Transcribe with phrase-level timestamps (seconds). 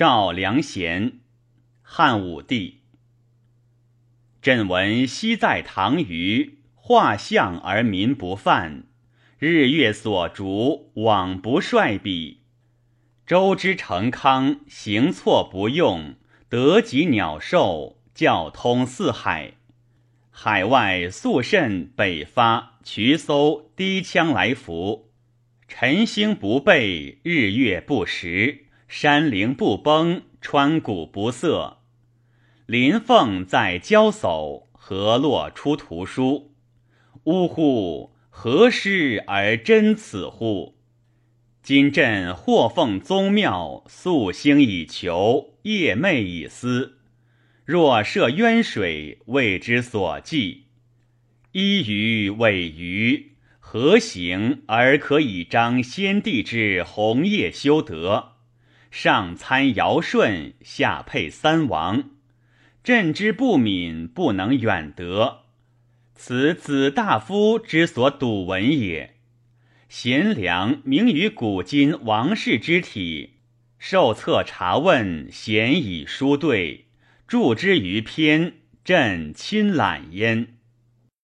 [0.00, 1.20] 赵良贤，
[1.82, 2.80] 汉武帝。
[4.40, 8.84] 朕闻昔在唐虞，画像而民不犯，
[9.38, 12.40] 日月所逐，往不率比。
[13.26, 16.14] 周之成康，行错不用，
[16.48, 19.52] 得及鸟兽，教通四海。
[20.30, 25.10] 海外肃慎，北发，渠搜，低羌来服。
[25.68, 31.78] 晨星不备，日月不食，山陵不崩，川谷不塞。
[32.66, 36.50] 林凤在交叟，河洛出图书。
[37.22, 38.16] 呜呼！
[38.30, 40.74] 何师而真此乎？
[41.62, 46.98] 今朕或奉宗庙，夙兴以求，夜寐以思。
[47.64, 50.64] 若涉渊水，为之所寄。
[51.52, 53.36] 依于委于。
[53.60, 58.32] 何行而可以彰先帝之弘业修德？
[58.90, 62.10] 上参尧舜，下配三王。
[62.82, 65.44] 朕之不敏，不能远得。
[66.14, 69.16] 此子大夫之所笃闻也。
[69.88, 73.34] 贤良明于古今王室之体，
[73.78, 76.86] 受册查问，贤以书对，
[77.26, 80.56] 著之于篇，朕亲览焉。